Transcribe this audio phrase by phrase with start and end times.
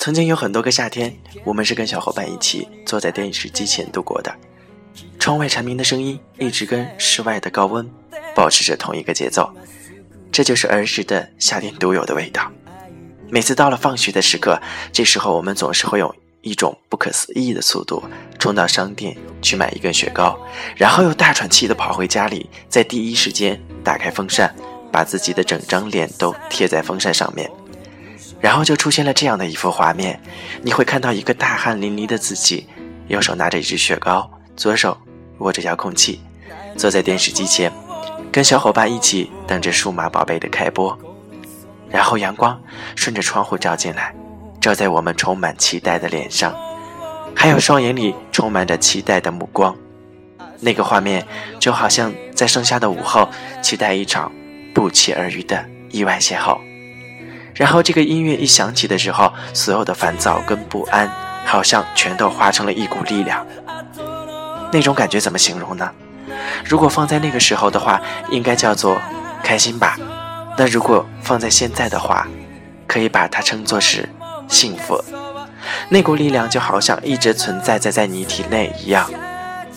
[0.00, 1.14] 曾经有很多个夏天，
[1.44, 4.34] 我们是跟小伙伴一起坐在电视机前度过的。
[5.18, 7.86] 窗外蝉鸣的声音一直跟室外的高温
[8.34, 9.52] 保持着同一个节奏，
[10.32, 12.50] 这就是儿时的夏天独有的味道。
[13.28, 14.58] 每次到了放学的时刻，
[14.90, 18.02] 这时候我们总是会用一种不可思议的速度
[18.38, 20.34] 冲到商店去买一根雪糕，
[20.76, 24.56] 然后又大喘气地跑回家里，在第一时间打开风扇，
[24.90, 27.50] 把自己的整张脸都贴在风扇上面。
[28.40, 30.18] 然后就出现了这样的一幅画面，
[30.62, 32.66] 你会看到一个大汗淋漓的自己，
[33.08, 34.96] 右手拿着一支雪糕，左手
[35.38, 36.20] 握着遥控器，
[36.76, 37.70] 坐在电视机前，
[38.32, 40.98] 跟小伙伴一起等着《数码宝贝》的开播。
[41.90, 42.58] 然后阳光
[42.94, 44.14] 顺着窗户照进来，
[44.60, 46.54] 照在我们充满期待的脸上，
[47.36, 49.76] 还有双眼里充满着期待的目光。
[50.60, 51.26] 那个画面
[51.58, 53.28] 就好像在盛夏的午后，
[53.60, 54.32] 期待一场
[54.74, 56.69] 不期而遇的意外邂逅。
[57.54, 61.10] 然后这个音乐一响起的时候，所有的烦躁跟不安，
[61.44, 63.44] 好像全都化成了一股力量。
[64.72, 65.90] 那种感觉怎么形容呢？
[66.64, 68.98] 如果放在那个时候的话，应该叫做
[69.42, 69.96] 开心吧。
[70.56, 72.26] 那如果放在现在的话，
[72.86, 74.08] 可以把它称作是
[74.48, 75.00] 幸福。
[75.88, 79.08] 那股力量就好像一直存在在在你体内一样。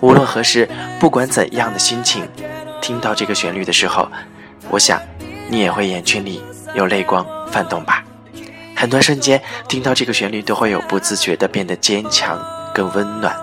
[0.00, 2.26] 无论何时，不管怎样的心情，
[2.80, 4.08] 听到这个旋律的时候，
[4.70, 5.00] 我想
[5.48, 6.42] 你也会眼圈里。
[6.74, 8.04] 有泪光泛动吧，
[8.76, 12.40] 很多瞬间听到这个旋律，都会有不自觉的变得坚强，
[12.72, 13.34] 更温暖。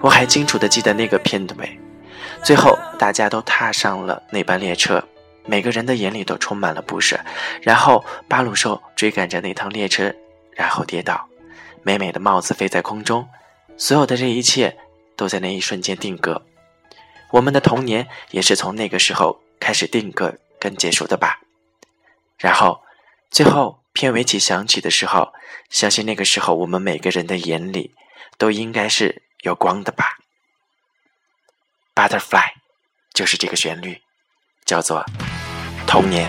[0.00, 1.58] 我还清楚的记得那个片段，
[2.44, 5.02] 最后大家都踏上了那班列车，
[5.44, 7.18] 每个人的眼里都充满了不舍。
[7.62, 10.14] 然后巴鲁兽追赶着那趟列车，
[10.52, 11.26] 然后跌倒，
[11.82, 13.26] 美美的帽子飞在空中，
[13.76, 14.76] 所有的这一切
[15.16, 16.40] 都在那一瞬间定格。
[17.32, 21.40] 我们的童年也是从那个时候开始定格，跟结束的吧。
[22.38, 22.82] 然后，
[23.30, 25.32] 最后片尾曲响起的时候，
[25.70, 27.94] 相信那个时候我们每个人的眼里
[28.38, 30.18] 都应该是有光的吧。
[31.94, 32.52] Butterfly，
[33.14, 34.02] 就是这个旋律，
[34.64, 35.02] 叫做
[35.86, 36.28] 《童年》。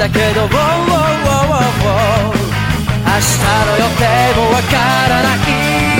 [0.00, 0.54] だけど、明日の予定
[4.34, 4.76] もわか
[5.10, 5.36] らな